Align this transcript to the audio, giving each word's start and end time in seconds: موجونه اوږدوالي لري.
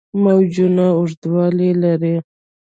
موجونه 0.23 0.85
اوږدوالي 0.97 1.71
لري. 1.83 2.15